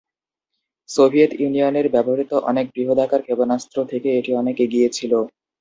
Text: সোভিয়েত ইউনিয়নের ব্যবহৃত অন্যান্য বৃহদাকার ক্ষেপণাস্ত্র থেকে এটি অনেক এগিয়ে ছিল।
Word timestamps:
সোভিয়েত 0.89 1.31
ইউনিয়নের 1.39 1.87
ব্যবহৃত 1.93 2.31
অন্যান্য 2.41 2.71
বৃহদাকার 2.75 3.21
ক্ষেপণাস্ত্র 3.23 3.77
থেকে 3.91 4.09
এটি 4.19 4.31
অনেক 4.35 4.55
এগিয়ে 4.65 4.89
ছিল। 4.91 5.13